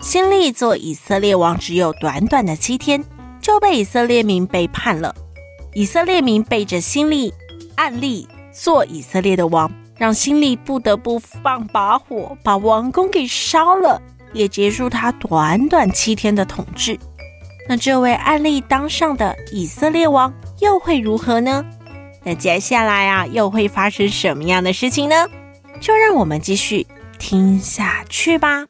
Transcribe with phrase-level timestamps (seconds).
[0.00, 3.04] 新利做以色列王只有短短的七天，
[3.40, 5.14] 就被以色列民背叛了。
[5.74, 7.34] 以色列民背着新利、
[7.74, 14.00] 暗利做以色列的王，让新利不得不放把火把王宫给烧了，
[14.32, 16.98] 也结束他短短七天的统治。
[17.68, 21.64] 那这位暗利当上的以色列王又会如何呢？
[22.22, 25.26] 那接下来啊，又会发生什么样的事情呢？
[25.80, 26.86] 就让我们继续
[27.18, 28.66] 听下去吧。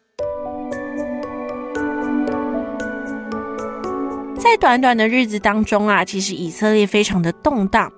[4.46, 7.90] 在短短的日子当中啊，其实以色列非常的动荡，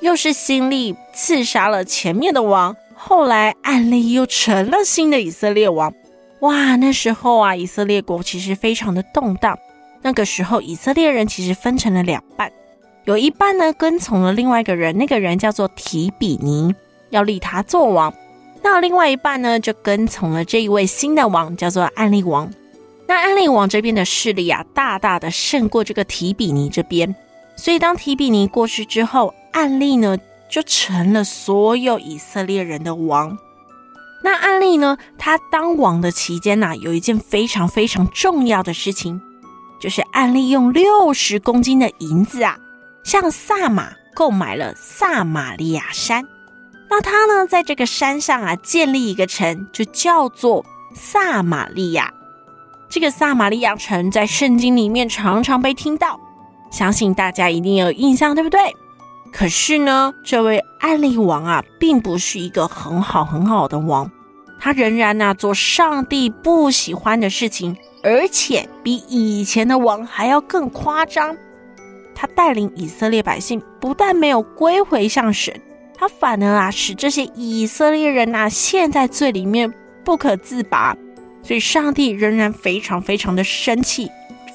[0.00, 5.94] 又是新利刺杀了前面的王，后来暗利又成了新的以色列王。
[6.40, 9.56] 哇，那时候啊，以色列国其实非常的动荡。
[10.02, 12.50] 那个时候，以色列人其实分成了两半，
[13.04, 16.74] 有一半呢跟从了另外一个人，那个人叫做提比尼，
[17.10, 18.12] 要立他做王；
[18.60, 22.50] 那另外一半呢就跟从了这一位新的王，叫做暗利王。
[23.10, 27.12] 那安利王这边的势力啊，大大的胜过这个提比尼这边，
[27.56, 30.16] 所以当提比尼过世之后，安利呢
[30.48, 33.36] 就成了所有以色列人的王。
[34.22, 39.20] 那安利呢，他当王的期间呐、有一件非常非常重要的事情，
[39.80, 42.56] 就是安利用六十公斤的银子啊，
[43.02, 46.22] 向撒玛购买了撒玛利亚山。
[46.88, 50.64] 那他呢，在这个山上啊，建立一个城，就叫做
[50.94, 52.14] 撒玛利亚。
[52.90, 56.18] 这个撒玛利亚城在圣经里面常常被听到，
[56.72, 58.74] 相信大家一定有印象，对不对？
[59.32, 64.10] 可是呢，这位暗利王啊，并不是一个很好很好的王，
[64.58, 71.36] 他仍然呢、做上帝不喜欢的事情，而且比以前的王还要更夸张。
[72.12, 75.54] 他带领以色列百姓不但没有归回向神，
[75.96, 79.72] 他反而啊使这些以色列人呐、啊、陷在罪里面
[80.04, 80.96] 不可自拔。
[81.42, 84.10] 所以，上帝仍然非常非常的生气，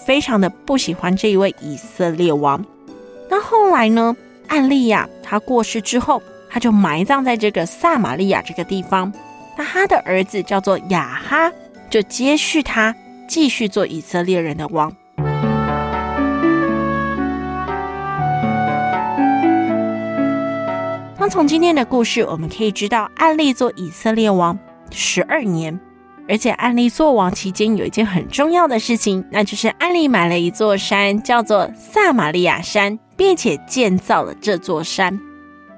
[0.06, 2.64] 非常的不喜欢这一位以色列王。
[3.30, 4.16] 那后来呢？
[4.48, 9.12] 暗利亚他过世之后，他就埋葬在这个撒玛利亚这个地方。
[9.58, 11.52] 那他的儿子叫做亚哈，
[11.90, 12.96] 就接续他，
[13.28, 14.96] 继续做以色列人的王。
[21.18, 24.60] 那从今天的故事，我们可以知道，暗利做以色列王
[24.92, 25.80] 十二年。
[26.28, 35.20] 而且安利做王期间有一件很重要的事情，那就是安利买了一座山，叫做撒玛利亚山，并且建造了这座山。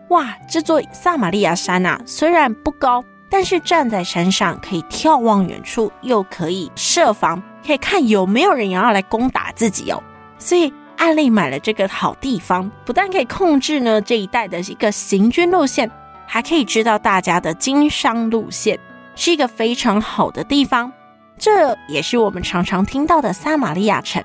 [0.10, 10.02] 哇，这座撒玛利亚山呐、啊，虽然不高，但是站在山上可以眺望远处，又可以设防，可以看有没有人要来攻打自己哦。
[10.40, 15.92] 所以安利买了这个好地方，不但可以控制呢这一带的一个行军路线，
[16.26, 18.80] 还可以知道大家的经商路线。
[19.18, 20.94] 是一个非常好的地方，
[21.38, 24.24] 这也是我们常常听到的撒玛利亚城。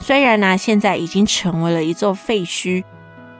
[0.00, 2.82] 虽然呢，现在已经成为了一座废墟。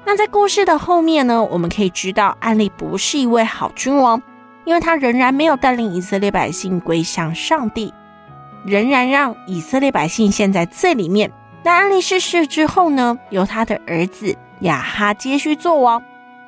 [0.04, 4.22] 那在故事的后面呢，我们可以知道，暗利不是一位好君王，
[4.64, 7.92] 因为他仍然没有带领以色列百姓归向上帝，
[8.64, 11.32] 仍然让以色列百姓陷在罪里面。
[11.64, 16.00] 那暗利逝世之后呢，由他的儿子亚哈接续做王。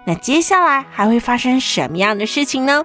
[0.04, 2.84] 那接下来还会发生什么样的事情呢？